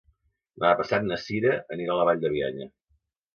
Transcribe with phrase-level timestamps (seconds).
[0.61, 2.69] Demà passat na Cira anirà a la Vall de Bianya.